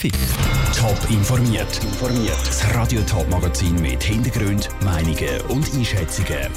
[0.00, 1.80] Top informiert.
[2.46, 6.52] Das Radio Top Magazin mit Hintergrund, Meinungen und Einschätzungen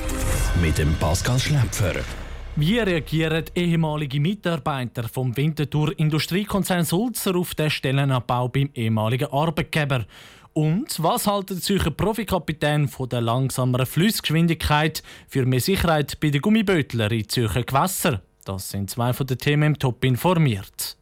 [0.61, 1.95] mit dem Pascal Schläpfer.
[2.55, 10.05] Wie reagieren ehemalige Mitarbeiter vom Winterthur Industriekonzern Sulzer auf den Stellenabbau beim ehemaligen Arbeitgeber?
[10.53, 16.41] Und was halten sich ein Profikapitän von der langsameren Flussgeschwindigkeit für mehr Sicherheit bei den
[16.41, 18.19] Gummibötler in Zürcher Gewässern?
[18.45, 21.00] Das sind zwei von den Themen im Top informiert.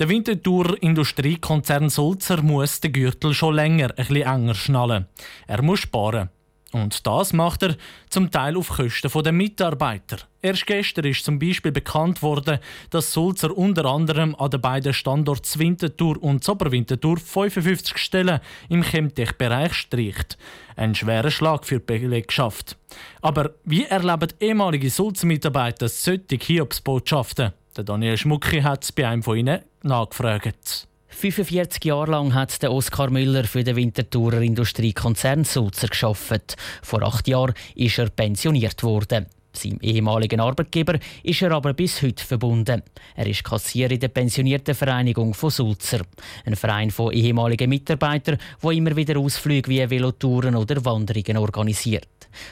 [0.00, 5.06] Der Winterthur Industriekonzern Sulzer muss den Gürtel schon länger ein bisschen enger schnallen.
[5.46, 6.30] Er muss sparen.
[6.72, 7.76] Und das macht er
[8.08, 10.20] zum Teil auf Kosten der Mitarbeiter.
[10.40, 15.60] Erst gestern ist zum Beispiel bekannt worden, dass Sulzer unter anderem an den beiden Standorten
[15.60, 18.40] Winterthur und Zoberwinterthur 55 Stellen
[18.70, 20.38] im Chemtech-Bereich streicht.
[20.76, 22.78] Ein schwerer Schlag für die Belegschaft.
[23.20, 27.52] Aber wie erleben ehemalige Sulzer-Mitarbeiter solche Hiobsbotschaften?
[27.76, 30.88] Der Daniel Schmucki hat bei einem von ihnen nachgefragt.
[31.08, 36.56] 45 Jahre lang hat der Oskar Müller für den Winterthurer Industriekonzern Sulzer geschafft.
[36.82, 39.26] Vor acht Jahren ist er pensioniert worden.
[39.52, 42.82] Seinem ehemaligen Arbeitgeber ist er aber bis heute verbunden.
[43.16, 46.00] Er ist Kassier in der pensionierten Vereinigung von Sulzer.
[46.46, 52.06] Ein Verein von ehemaligen Mitarbeitern, wo immer wieder Ausflüge wie Velotouren oder Wanderungen organisiert.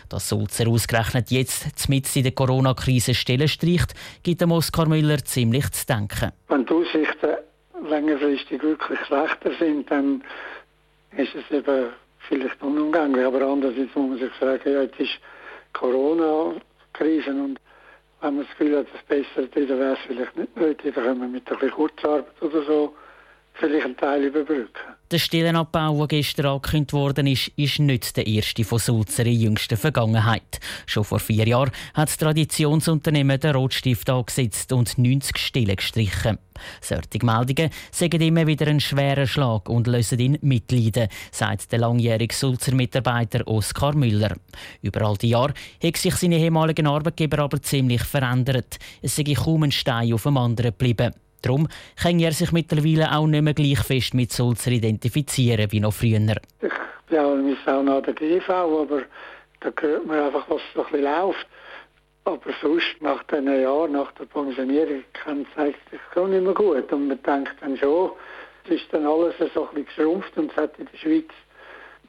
[0.08, 5.70] Dass Sulzer ausgerechnet jetzt mit in der Corona-Krise Stellen streicht, gibt dem Oskar Müller ziemlich
[5.70, 6.32] zu denken.
[6.48, 7.36] Wenn die Aussichten
[7.88, 10.22] längerfristig wirklich schlechter sind, dann
[11.16, 11.90] ist es eben
[12.28, 13.24] vielleicht unumgänglich.
[13.24, 15.18] Aber andererseits muss man sich sagen, ja, jetzt ist
[16.98, 17.60] Corona-Krise und
[18.20, 21.04] wenn man das Gefühl hat, dass es besser ist, wäre es vielleicht nicht nötig, dann
[21.04, 22.96] können wir mit ein bisschen Kurzarbeit oder so
[23.58, 24.98] vielleicht einen Teil überbrücken.
[25.10, 29.78] Der Stellenabbau, der gestern angekündigt worden ist, ist nicht der erste von Sulzer in jüngster
[29.78, 30.60] Vergangenheit.
[30.84, 36.38] Schon vor vier Jahren hat das Traditionsunternehmen den Rotstift angesetzt und 90 Stellen gestrichen.
[36.82, 42.34] Solche Meldungen sagen immer wieder einen schweren Schlag und lösen ihn mitleiden, sagt der langjährige
[42.34, 44.36] Sulzer Mitarbeiter Oskar Müller.
[44.82, 48.78] Über all die Jahre hat sich seine ehemaligen Arbeitgeber aber ziemlich verändert.
[49.00, 51.14] Es sei kaum ein Stein auf dem anderen geblieben.
[51.42, 51.68] Darum
[52.00, 56.36] kann er sich mittlerweile auch nicht mehr gleich fest mit Sulzer identifizieren wie noch früher.
[56.60, 56.72] Ich
[57.08, 59.02] bin auch in Sauna der GV, aber
[59.60, 61.46] da hört man einfach, was so ein läuft.
[62.24, 66.92] Aber sonst, nach diesen Jahren, nach der Pensionierung, zeigt sich schon nicht mehr gut.
[66.92, 68.10] Und man denkt dann schon,
[68.64, 71.30] es ist dann alles so ein bisschen geschrumpft und es hat in der Schweiz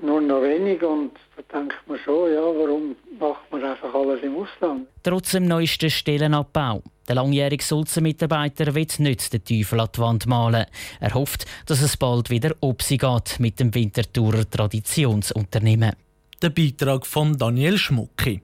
[0.01, 4.37] nur noch wenig und da denkt man schon, ja, warum macht man einfach alles im
[4.37, 4.87] Ausland?
[5.03, 6.81] Trotz dem neuesten Stellenabbau.
[7.07, 10.65] Der langjährige Sulzer-Mitarbeiter will nicht den Teufel an die Wand malen.
[10.99, 15.93] Er hofft, dass es bald wieder ob sie geht mit dem Winterthurer Traditionsunternehmen.
[16.41, 18.41] Der Beitrag von Daniel Schmucki.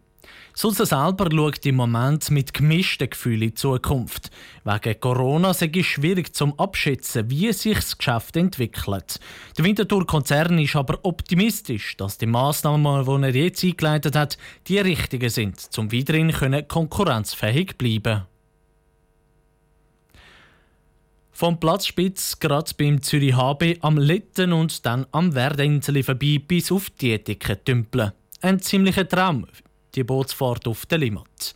[0.54, 4.32] Sulzer selber schaut im Moment mit gemischten Gefühlen in die Zukunft.
[4.64, 9.20] Wegen Corona sei es schwierig zum Abschätzen, wie sich das Geschäft entwickelt.
[9.58, 14.38] Der Winterthur-Konzern ist aber optimistisch, dass die Massnahmen, die er jetzt eingeleitet hat,
[14.68, 16.32] die richtigen sind, um weiterhin
[16.68, 18.24] konkurrenzfähig bleiben
[21.38, 26.90] Vom Platzspitz gerade beim Zürich HB am Litten und dann am Werdenseli vorbei bis auf
[26.90, 28.14] die Ethike tümpeln.
[28.42, 29.46] Ein ziemlicher Traum
[29.96, 31.56] die Bootsfahrt auf der Limmat.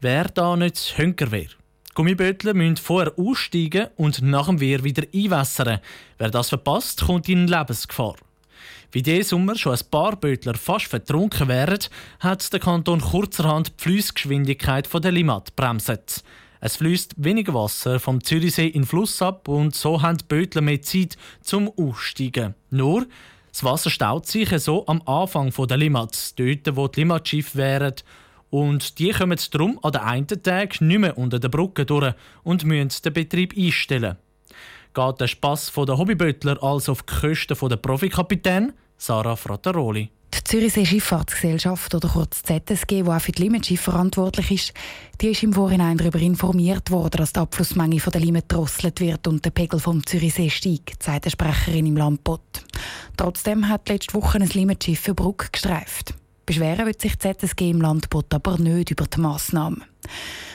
[0.00, 1.50] Wer da nicht Hünker wäre.
[1.94, 5.80] Gummibötler müssen vorher aussteigen und nach dem Wehr wieder einwässern.
[6.18, 8.16] Wer das verpasst, kommt in Lebensgefahr.
[8.92, 11.78] Wie diesen Sommer schon ein paar Bötler fast vertrunken wären,
[12.20, 16.24] hat der Kanton kurzerhand die Flussgeschwindigkeit der Limmat bremset.
[16.60, 20.60] Es fließt weniger Wasser vom Zürichsee in den Fluss ab und so haben die Bötler
[20.60, 22.54] mehr Zeit zum Aussteigen.
[22.70, 23.06] Nur,
[23.52, 27.94] das Wasser staut sich so am Anfang der Limats, dort wo die Limatschiffe wären.
[28.50, 32.64] Und die kommen darum an den einen Tag nicht mehr unter der Brücke durch und
[32.64, 34.16] müssen den Betrieb einstellen.
[34.92, 38.72] Geht der Spass der Hobbybötler also auf die Kosten der Profikapitän?
[38.96, 40.10] Sarah Frattaroli.
[40.32, 44.72] Die Zürichsee Schifffahrtsgesellschaft oder kurz ZSG, die auch für die Limetschiffe verantwortlich ist,
[45.20, 49.26] die ist im Vorhinein darüber informiert worden, dass die Abflussmenge von der Limit drosselt wird
[49.26, 52.64] und der Pegel vom Zürichsee steigt, sagt eine Sprecherin im Landbot.
[53.16, 56.14] Trotzdem hat letzte Woche ein Limettschiff für Brücke gestreift.
[56.46, 59.84] Beschweren wird sich die ZSG im Landbot aber nicht über die Massnahmen.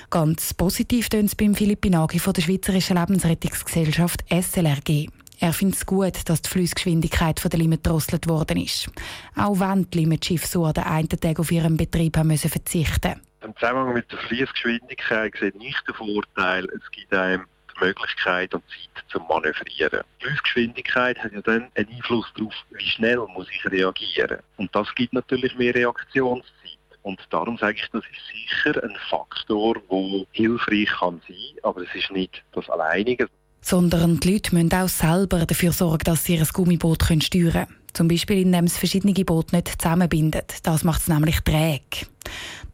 [0.10, 5.08] Ganz positiv tönt es beim Philipp Binagi von der Schweizerischen Lebensrettungsgesellschaft SLRG.
[5.40, 8.90] Er findet es gut, dass die Flussgeschwindigkeit der Limit drosselt worden ist.
[9.36, 13.22] Auch wenn die Limetschiffe so an den einen Tag auf ihren Betrieb haben müssen verzichten
[13.42, 17.46] Im Zusammenhang mit der Fließgeschwindigkeit sieht nicht den Vorteil, es gibt einem
[17.76, 20.02] die Möglichkeit und Zeit zum Manövrieren.
[20.22, 24.40] Die Fließgeschwindigkeit hat ja dann einen Einfluss darauf, wie schnell muss ich reagieren.
[24.58, 26.80] Und das gibt natürlich mehr Reaktionszeit.
[27.02, 31.94] Und darum sage ich, das ist sicher ein Faktor, der hilfreich kann sein, aber es
[31.94, 33.30] ist nicht das Alleinige.
[33.66, 37.68] Sondern die Leute müssen auch selber dafür sorgen, dass sie ihr Gummiboot steuern können.
[37.94, 40.58] Zum Beispiel, indem es verschiedene Boote nicht zusammenbindet.
[40.64, 42.06] Das macht es nämlich träge.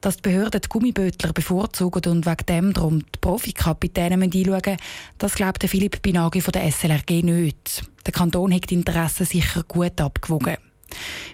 [0.01, 4.77] Dass die Behörden die Gummibötler bevorzugen und wegen dem darum die Profikapitäne einschauen müssen,
[5.17, 7.83] das glaubt Philipp Binagi von der SLRG nicht.
[8.05, 10.57] Der Kanton hat die Interessen sicher gut abgewogen.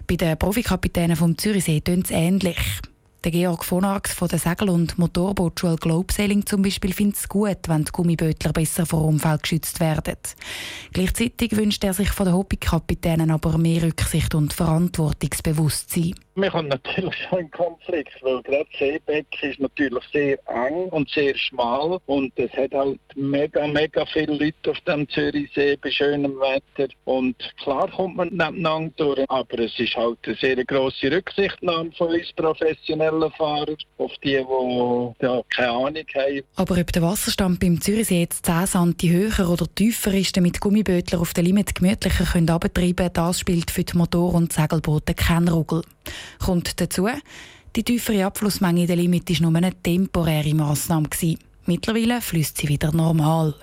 [0.05, 2.57] Bei den Profikapitänen vom Zürichsee tönt es ähnlich.
[3.23, 7.57] Der Georg von Arx von der Segel- und Motorbootschule Globesailing zum Beispiel findet es gut,
[7.67, 10.17] wenn die Gummibötler besser vor Unfall geschützt werden.
[10.93, 16.13] Gleichzeitig wünscht er sich von den Hobbykapitänen aber mehr Rücksicht und Verantwortungsbewusstsein.
[16.35, 21.35] Wir haben natürlich schon einen Konflikt, weil gerade Seebeck ist natürlich sehr eng und sehr
[21.35, 26.93] schmal und es hat halt mega, mega viele Leute auf dem Zürichsee bei schönem Wetter
[27.05, 32.09] und klar kommt man nebeneinander durch, aber es ist halt eine sehr grosse Rücksichtnahme von
[32.09, 33.06] uns professionellen
[33.37, 36.41] Fahrern auf die, die ja, keine Ahnung haben.
[36.55, 41.19] Aber ob der Wasserstand beim Zürichsee jetzt 10 cm höher oder tiefer ist, damit Gummibötler
[41.19, 45.81] auf der Limit gemütlicher können abtreiben, das spielt für die Motor- und Segelboote keinen Ruggel.
[46.43, 47.07] Kommt dazu,
[47.75, 51.07] die tiefere Abflussmenge in der Limit war nur eine temporäre Massnahme.
[51.65, 53.53] Mittlerweile fließt sie wieder normal.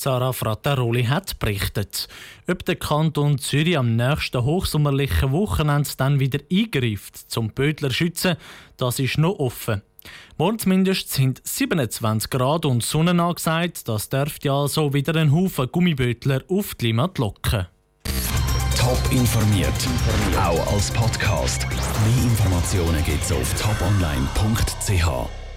[0.00, 2.08] Sarah Frattaroli hat berichtet.
[2.48, 8.36] Ob der Kanton Zürich am nächsten hochsommerlichen Wochenende dann wieder eingreift, zum Bödler schützen,
[8.76, 9.82] das ist noch offen.
[10.36, 13.88] Morgen zumindest sind 27 Grad und Sonne angesagt.
[13.88, 17.66] Das dürfte also wieder einen Haufen Gummibötler auf die Limit locken.
[18.76, 19.72] Top informiert,
[20.36, 21.66] auch als Podcast.
[21.68, 25.47] Mehr Informationen gibt es auf toponline.ch.